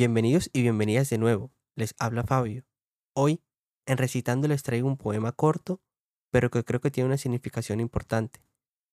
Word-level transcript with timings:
Bienvenidos 0.00 0.48
y 0.54 0.62
bienvenidas 0.62 1.10
de 1.10 1.18
nuevo. 1.18 1.52
Les 1.76 1.94
habla 1.98 2.24
Fabio. 2.24 2.64
Hoy, 3.12 3.42
en 3.84 3.98
recitando 3.98 4.48
les 4.48 4.62
traigo 4.62 4.88
un 4.88 4.96
poema 4.96 5.30
corto, 5.32 5.82
pero 6.30 6.50
que 6.50 6.64
creo 6.64 6.80
que 6.80 6.90
tiene 6.90 7.08
una 7.08 7.18
significación 7.18 7.80
importante. 7.80 8.40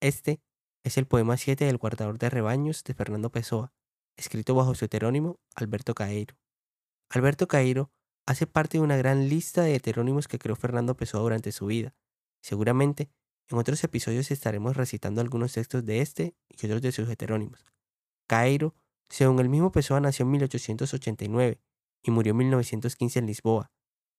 Este 0.01 0.41
es 0.83 0.97
el 0.97 1.07
poema 1.07 1.37
7 1.37 1.63
del 1.63 1.77
guardador 1.77 2.19
de 2.19 2.29
rebaños 2.29 2.83
de 2.83 2.93
Fernando 2.93 3.31
Pessoa, 3.31 3.71
escrito 4.17 4.53
bajo 4.53 4.75
su 4.75 4.83
heterónimo 4.83 5.39
Alberto 5.55 5.95
Caeiro. 5.95 6.35
Alberto 7.09 7.47
Caeiro 7.47 7.89
hace 8.25 8.45
parte 8.45 8.77
de 8.77 8.83
una 8.83 8.97
gran 8.97 9.29
lista 9.29 9.61
de 9.61 9.75
heterónimos 9.75 10.27
que 10.27 10.39
creó 10.39 10.57
Fernando 10.57 10.97
Pessoa 10.97 11.23
durante 11.23 11.53
su 11.53 11.67
vida. 11.67 11.95
Seguramente, 12.41 13.09
en 13.47 13.57
otros 13.57 13.81
episodios 13.85 14.29
estaremos 14.29 14.75
recitando 14.75 15.21
algunos 15.21 15.53
textos 15.53 15.85
de 15.85 16.01
este 16.01 16.35
y 16.49 16.65
otros 16.65 16.81
de 16.81 16.91
sus 16.91 17.07
heterónimos. 17.07 17.63
Caeiro 18.27 18.75
según 19.09 19.39
el 19.39 19.49
mismo 19.49 19.71
Pessoa 19.71 19.99
nació 19.99 20.23
en 20.23 20.31
1889 20.31 21.61
y 22.03 22.11
murió 22.11 22.31
en 22.31 22.37
1915 22.37 23.19
en 23.19 23.25
Lisboa, 23.25 23.71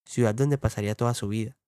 ciudad 0.07 0.35
donde 0.35 0.59
pasaría 0.59 0.95
toda 0.95 1.15
su 1.15 1.29
vida. 1.29 1.59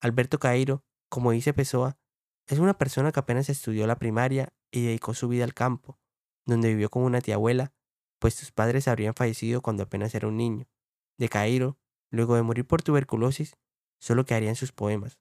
Alberto 0.00 0.38
Cairo, 0.38 0.84
como 1.08 1.32
dice 1.32 1.52
Pessoa, 1.52 1.98
es 2.46 2.58
una 2.58 2.78
persona 2.78 3.12
que 3.12 3.20
apenas 3.20 3.48
estudió 3.48 3.86
la 3.86 3.98
primaria 3.98 4.52
y 4.70 4.84
dedicó 4.84 5.14
su 5.14 5.28
vida 5.28 5.44
al 5.44 5.54
campo, 5.54 5.98
donde 6.46 6.68
vivió 6.68 6.90
con 6.90 7.02
una 7.02 7.20
tía 7.20 7.34
abuela, 7.34 7.72
pues 8.18 8.34
sus 8.34 8.52
padres 8.52 8.88
habrían 8.88 9.14
fallecido 9.14 9.62
cuando 9.62 9.82
apenas 9.82 10.14
era 10.14 10.28
un 10.28 10.36
niño. 10.36 10.68
De 11.18 11.28
Cairo, 11.28 11.78
luego 12.10 12.34
de 12.36 12.42
morir 12.42 12.66
por 12.66 12.82
tuberculosis, 12.82 13.56
solo 14.00 14.24
quedarían 14.24 14.56
sus 14.56 14.72
poemas. 14.72 15.18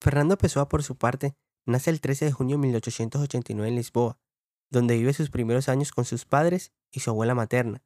Fernando 0.00 0.38
Pessoa, 0.38 0.68
por 0.68 0.82
su 0.82 0.96
parte, 0.96 1.36
nace 1.66 1.90
el 1.90 2.00
13 2.00 2.26
de 2.26 2.32
junio 2.32 2.56
de 2.56 2.62
1889 2.62 3.68
en 3.68 3.76
Lisboa, 3.76 4.18
donde 4.70 4.96
vive 4.96 5.12
sus 5.12 5.30
primeros 5.30 5.68
años 5.68 5.92
con 5.92 6.04
sus 6.04 6.24
padres 6.24 6.72
y 6.90 7.00
su 7.00 7.10
abuela 7.10 7.34
materna. 7.34 7.82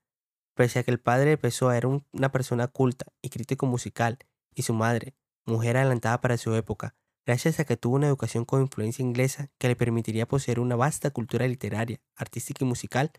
Pese 0.55 0.79
a 0.79 0.83
que 0.83 0.91
el 0.91 1.01
padre 1.01 1.31
de 1.31 1.39
Pessoa 1.39 1.77
era 1.77 1.89
una 1.89 2.31
persona 2.31 2.69
culta 2.69 3.07
y 3.23 3.31
crítico 3.31 3.67
musical, 3.67 4.19
y 4.55 4.63
su 4.63 4.73
madre, 4.73 5.17
mujer 5.47 5.77
adelantada 5.77 6.21
para 6.21 6.37
su 6.37 6.55
época, 6.55 6.95
gracias 7.27 7.59
a 7.59 7.65
que 7.65 7.77
tuvo 7.77 7.97
una 7.97 8.07
educación 8.07 8.45
con 8.45 8.61
influencia 8.61 9.03
inglesa 9.03 9.51
que 9.59 9.69
le 9.69 9.77
permitiría 9.77 10.29
poseer 10.29 10.61
una 10.61 10.77
vasta 10.77 11.11
cultura 11.11 11.49
literaria, 11.49 12.01
artística 12.15 12.65
y 12.65 12.69
musical, 12.69 13.11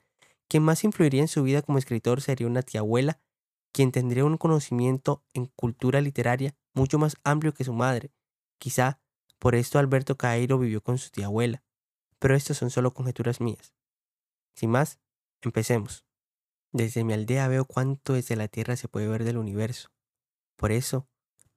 quien 0.47 0.63
más 0.63 0.83
influiría 0.83 1.21
en 1.21 1.27
su 1.27 1.43
vida 1.43 1.61
como 1.61 1.77
escritor 1.77 2.21
sería 2.21 2.47
una 2.47 2.61
tía 2.61 2.81
abuela, 2.81 3.19
quien 3.73 3.91
tendría 3.91 4.23
un 4.23 4.37
conocimiento 4.37 5.25
en 5.33 5.47
cultura 5.47 5.99
literaria 5.99 6.55
mucho 6.73 6.97
más 6.99 7.17
amplio 7.23 7.53
que 7.53 7.65
su 7.65 7.73
madre. 7.73 8.11
Quizá 8.59 9.01
por 9.39 9.55
esto 9.55 9.79
Alberto 9.79 10.15
Cairo 10.15 10.57
vivió 10.57 10.81
con 10.81 10.97
su 10.97 11.09
tía 11.09 11.25
abuela, 11.25 11.64
pero 12.25 12.35
estas 12.35 12.57
son 12.57 12.71
solo 12.71 12.91
conjeturas 12.91 13.39
mías. 13.39 13.75
Sin 14.55 14.71
más, 14.71 14.99
empecemos. 15.43 16.07
Desde 16.71 17.03
mi 17.03 17.13
aldea 17.13 17.47
veo 17.47 17.65
cuánto 17.65 18.13
desde 18.13 18.35
la 18.35 18.47
Tierra 18.47 18.75
se 18.77 18.87
puede 18.87 19.07
ver 19.07 19.23
del 19.25 19.37
universo. 19.37 19.91
Por 20.55 20.71
eso, 20.71 21.07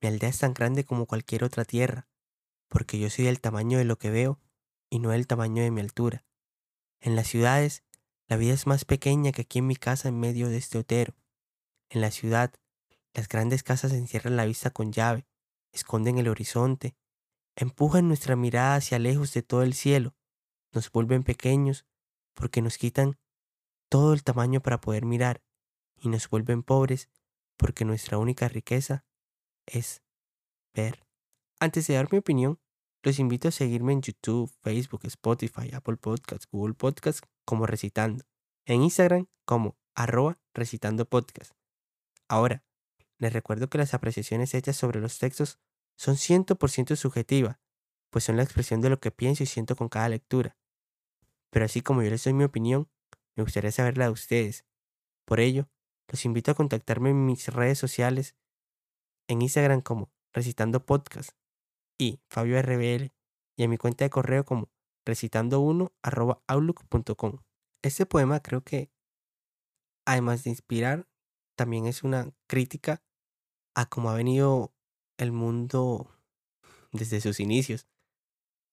mi 0.02 0.08
aldea 0.08 0.28
es 0.28 0.41
tan 0.41 0.52
grande 0.52 0.84
como 0.84 1.06
cualquier 1.06 1.42
otra 1.42 1.64
tierra, 1.64 2.06
porque 2.69 2.98
yo 2.98 3.08
soy 3.08 3.24
del 3.24 3.41
tamaño 3.41 3.78
de 3.78 3.86
lo 3.86 3.96
que 3.96 4.11
veo 4.11 4.42
y 4.91 4.98
no 4.98 5.08
del 5.08 5.27
tamaño 5.27 5.62
de 5.62 5.70
mi 5.70 5.80
altura. 5.80 6.27
En 7.00 7.16
las 7.16 7.28
ciudades, 7.28 7.83
la 8.27 8.36
vida 8.36 8.52
es 8.52 8.66
más 8.66 8.84
pequeña 8.84 9.33
que 9.33 9.41
aquí 9.41 9.61
en 9.61 9.69
mi 9.69 9.77
casa 9.77 10.11
en 10.11 10.20
medio 10.20 10.50
de 10.50 10.58
este 10.58 10.77
otero. 10.77 11.14
En 11.89 12.02
la 12.02 12.11
ciudad, 12.11 12.52
las 13.14 13.27
grandes 13.27 13.62
casas 13.62 13.94
encierran 13.94 14.36
la 14.36 14.44
vista 14.44 14.69
con 14.69 14.92
llave, 14.92 15.27
esconden 15.72 16.19
el 16.19 16.28
horizonte, 16.28 16.94
empujan 17.56 18.06
nuestra 18.06 18.36
mirada 18.36 18.74
hacia 18.74 18.98
lejos 18.98 19.33
de 19.33 19.41
todo 19.41 19.62
el 19.62 19.72
cielo 19.72 20.14
nos 20.72 20.91
vuelven 20.91 21.22
pequeños 21.22 21.86
porque 22.34 22.62
nos 22.62 22.78
quitan 22.78 23.19
todo 23.88 24.12
el 24.12 24.22
tamaño 24.22 24.61
para 24.61 24.80
poder 24.80 25.05
mirar 25.05 25.42
y 25.96 26.08
nos 26.08 26.29
vuelven 26.29 26.62
pobres 26.62 27.08
porque 27.56 27.84
nuestra 27.84 28.18
única 28.18 28.48
riqueza 28.48 29.05
es 29.67 30.02
ver. 30.74 31.06
Antes 31.61 31.86
de 31.86 31.95
dar 31.95 32.12
mi 32.12 32.18
opinión, 32.18 32.61
los 33.02 33.18
invito 33.18 33.48
a 33.48 33.52
seguirme 33.52 33.92
en 33.92 34.02
YouTube, 34.02 34.51
Facebook, 34.61 35.01
Spotify, 35.05 35.70
Apple 35.73 35.96
Podcasts, 35.96 36.48
Google 36.51 36.74
Podcasts 36.74 37.23
como 37.45 37.67
Recitando, 37.67 38.24
en 38.67 38.83
Instagram 38.83 39.27
como 39.45 39.77
arroba 39.95 40.39
recitando 40.55 41.08
podcast. 41.08 41.52
Ahora, 42.29 42.64
les 43.18 43.33
recuerdo 43.33 43.68
que 43.68 43.79
las 43.79 43.95
apreciaciones 43.95 44.55
hechas 44.55 44.77
sobre 44.77 45.00
los 45.00 45.18
textos 45.18 45.58
son 45.96 46.17
100% 46.17 46.95
subjetivas 46.95 47.58
pues 48.11 48.24
son 48.24 48.36
la 48.36 48.42
expresión 48.42 48.80
de 48.80 48.91
lo 48.91 49.01
que 49.01 49.11
pienso 49.11 49.42
y 49.42 49.46
siento 49.46 49.77
con 49.77 49.89
cada 49.89 50.08
lectura. 50.08 50.57
Pero 51.51 51.64
así 51.64 51.80
como 51.80 52.02
yo 52.02 52.11
les 52.11 52.24
doy 52.24 52.33
mi 52.33 52.45
opinión, 52.45 52.89
me 53.36 53.42
gustaría 53.42 53.73
saber 53.73 53.98
la 53.98 54.07
de 54.07 54.13
ustedes. 54.13 54.64
Por 55.24 55.41
ello, 55.41 55.69
los 56.08 56.24
invito 56.24 56.51
a 56.51 56.55
contactarme 56.55 57.11
en 57.11 57.27
mis 57.27 57.48
redes 57.48 57.79
sociales, 57.79 58.36
en 59.29 59.42
Instagram 59.42 59.83
como 59.83 60.11
Recitando 60.33 60.85
Podcast 60.85 61.33
y 61.98 62.20
Fabio 62.29 62.61
RBL, 62.61 63.13
y 63.57 63.63
en 63.63 63.70
mi 63.70 63.77
cuenta 63.77 64.05
de 64.05 64.11
correo 64.11 64.45
como 64.45 64.70
recitando1 65.07 65.92
Este 67.83 68.07
poema 68.07 68.41
creo 68.41 68.63
que, 68.63 68.91
además 70.07 70.45
de 70.45 70.51
inspirar, 70.51 71.08
también 71.57 71.86
es 71.86 72.02
una 72.02 72.33
crítica 72.47 73.02
a 73.74 73.86
cómo 73.86 74.11
ha 74.11 74.14
venido 74.14 74.73
el 75.18 75.33
mundo 75.33 76.11
desde 76.92 77.20
sus 77.20 77.41
inicios 77.41 77.86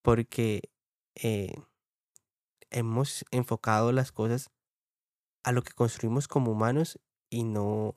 porque 0.06 0.70
eh, 1.16 1.56
hemos 2.70 3.26
enfocado 3.32 3.92
las 3.92 4.12
cosas 4.12 4.52
a 5.44 5.52
lo 5.52 5.64
que 5.64 5.74
construimos 5.74 6.28
como 6.28 6.52
humanos 6.52 7.00
y 7.32 7.44
no 7.44 7.96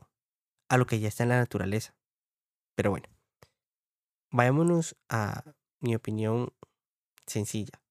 a 0.71 0.79
lo 0.79 0.87
que 0.87 1.01
ya 1.01 1.09
está 1.09 1.25
en 1.25 1.29
la 1.29 1.37
naturaleza. 1.39 1.95
Pero 2.75 2.93
bueno, 2.93 3.09
vayámonos 4.33 4.97
a 5.11 5.55
mi 5.81 5.95
opinión 5.95 6.55
sencilla. 7.27 7.83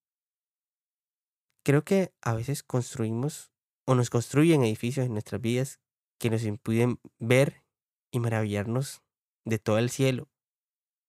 Creo 1.63 1.83
que 1.83 2.11
a 2.21 2.33
veces 2.33 2.63
construimos 2.63 3.51
o 3.85 3.93
nos 3.93 4.09
construyen 4.09 4.63
edificios 4.63 5.05
en 5.05 5.13
nuestras 5.13 5.41
vidas 5.41 5.79
que 6.19 6.31
nos 6.31 6.43
impiden 6.43 6.99
ver 7.19 7.63
y 8.11 8.19
maravillarnos 8.19 9.03
de 9.45 9.59
todo 9.59 9.77
el 9.77 9.91
cielo, 9.91 10.27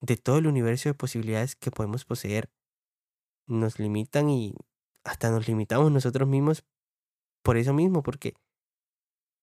de 0.03 0.19
todo 0.19 0.37
el 0.37 0.47
universo 0.47 0.91
de 0.91 0.95
posibilidades 0.95 1.57
que 1.57 1.71
podemos 1.71 2.05
poseer 2.05 2.51
nos 3.49 3.79
limitan 3.79 4.31
y 4.31 4.55
hasta 5.05 5.31
nos 5.31 5.49
limitamos 5.49 5.91
nosotros 5.91 6.29
mismos 6.29 6.65
por 7.43 7.57
eso 7.57 7.73
mismo, 7.73 8.03
porque 8.03 8.35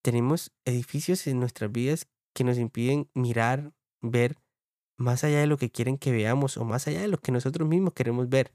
tenemos 0.02 0.52
edificios 0.64 1.26
en 1.26 1.40
nuestras 1.40 1.72
vidas 1.72 2.08
que 2.34 2.44
nos 2.44 2.58
impiden 2.58 3.10
mirar, 3.14 3.72
ver 4.00 4.38
más 4.96 5.24
allá 5.24 5.40
de 5.40 5.46
lo 5.46 5.56
que 5.58 5.70
quieren 5.70 5.98
que 5.98 6.12
veamos 6.12 6.56
o 6.56 6.64
más 6.64 6.86
allá 6.86 7.00
de 7.00 7.08
lo 7.08 7.18
que 7.18 7.32
nosotros 7.32 7.68
mismos 7.68 7.94
queremos 7.94 8.28
ver. 8.28 8.52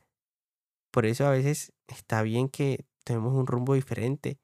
Por 0.92 1.06
eso 1.06 1.26
a 1.26 1.32
veces 1.32 1.74
está 1.88 2.22
bien 2.22 2.50
que 2.50 2.86
tomemos 3.04 3.34
un 3.34 3.48
rumbo 3.48 3.74
diferente 3.74 4.40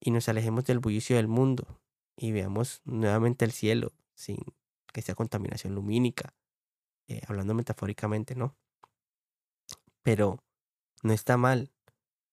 y 0.00 0.10
nos 0.10 0.28
alejemos 0.28 0.64
del 0.64 0.78
bullicio 0.78 1.16
del 1.16 1.28
mundo 1.28 1.80
y 2.16 2.32
veamos 2.32 2.80
nuevamente 2.84 3.44
el 3.44 3.52
cielo 3.52 3.92
sin 4.14 4.38
que 4.92 5.02
sea 5.02 5.14
contaminación 5.14 5.74
lumínica, 5.74 6.34
eh, 7.08 7.20
hablando 7.28 7.54
metafóricamente, 7.54 8.34
¿no? 8.34 8.56
Pero 10.02 10.38
no 11.06 11.12
está 11.12 11.36
mal. 11.36 11.72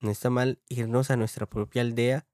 No 0.01 0.11
está 0.11 0.29
mal 0.29 0.61
irnos 0.67 1.11
a 1.11 1.16
nuestra 1.16 1.45
propia 1.45 1.84
aldea 1.84 2.28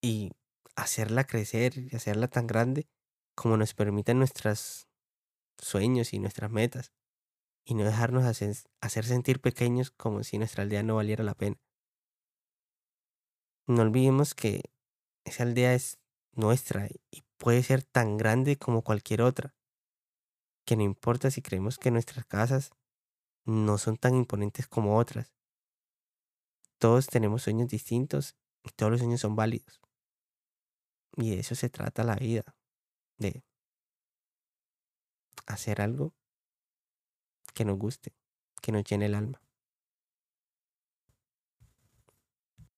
y 0.00 0.32
hacerla 0.74 1.24
crecer 1.24 1.78
y 1.78 1.94
hacerla 1.94 2.26
tan 2.28 2.46
grande 2.46 2.88
como 3.36 3.56
nos 3.56 3.74
permiten 3.74 4.18
nuestros 4.18 4.88
sueños 5.58 6.12
y 6.12 6.18
nuestras 6.18 6.50
metas. 6.50 6.92
Y 7.64 7.74
no 7.74 7.84
dejarnos 7.84 8.24
hacer, 8.24 8.56
hacer 8.80 9.04
sentir 9.04 9.40
pequeños 9.40 9.90
como 9.90 10.24
si 10.24 10.38
nuestra 10.38 10.64
aldea 10.64 10.82
no 10.82 10.96
valiera 10.96 11.22
la 11.22 11.34
pena. 11.34 11.60
No 13.68 13.82
olvidemos 13.82 14.34
que 14.34 14.62
esa 15.24 15.44
aldea 15.44 15.74
es 15.74 15.98
nuestra 16.32 16.88
y 17.10 17.22
puede 17.36 17.62
ser 17.62 17.84
tan 17.84 18.16
grande 18.16 18.56
como 18.56 18.82
cualquier 18.82 19.22
otra. 19.22 19.54
Que 20.64 20.76
no 20.76 20.82
importa 20.82 21.30
si 21.30 21.42
creemos 21.42 21.78
que 21.78 21.92
nuestras 21.92 22.24
casas 22.26 22.72
no 23.44 23.78
son 23.78 23.96
tan 23.98 24.16
imponentes 24.16 24.66
como 24.66 24.96
otras. 24.96 25.32
Todos 26.82 27.06
tenemos 27.06 27.44
sueños 27.44 27.68
distintos 27.68 28.34
y 28.64 28.70
todos 28.70 28.90
los 28.90 29.00
sueños 29.00 29.20
son 29.20 29.36
válidos. 29.36 29.80
Y 31.16 31.30
de 31.30 31.38
eso 31.38 31.54
se 31.54 31.70
trata 31.70 32.02
la 32.02 32.16
vida, 32.16 32.56
de 33.18 33.44
hacer 35.46 35.80
algo 35.80 36.12
que 37.54 37.64
nos 37.64 37.78
guste, 37.78 38.16
que 38.60 38.72
nos 38.72 38.82
llene 38.82 39.06
el 39.06 39.14
alma. 39.14 39.40